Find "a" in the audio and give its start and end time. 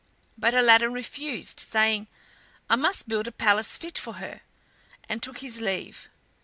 3.27-3.31